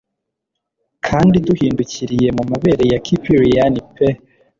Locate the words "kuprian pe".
3.05-4.07